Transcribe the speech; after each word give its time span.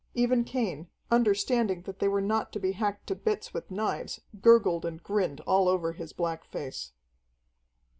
Even 0.15 0.43
Cain, 0.43 0.87
understanding 1.11 1.83
that 1.83 1.99
they 1.99 2.07
were 2.07 2.21
not 2.21 2.51
to 2.53 2.59
be 2.59 2.71
hacked 2.71 3.05
to 3.05 3.13
bits 3.13 3.53
with 3.53 3.69
knives, 3.69 4.19
gurgled 4.41 4.83
and 4.83 5.03
grinned 5.03 5.41
all 5.41 5.69
over 5.69 5.93
his 5.93 6.11
black 6.11 6.43
face. 6.43 6.93